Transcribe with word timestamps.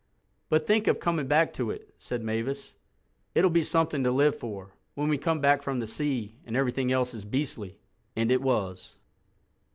"But 0.49 0.65
think 0.65 0.87
of 0.87 0.99
coming 0.99 1.27
back 1.27 1.53
to 1.53 1.69
it," 1.69 1.93
said 1.99 2.23
Mavis: 2.23 2.73
"it'll 3.35 3.51
be 3.51 3.61
something 3.63 4.03
to 4.03 4.09
live 4.09 4.35
for, 4.35 4.73
when 4.95 5.09
we 5.09 5.17
come 5.19 5.41
back 5.41 5.61
from 5.61 5.77
the 5.79 5.85
sea 5.85 6.39
and 6.43 6.57
everything 6.57 6.91
else 6.91 7.13
is 7.13 7.23
beastly." 7.23 7.77
And 8.15 8.31
it 8.31 8.41
was. 8.41 8.95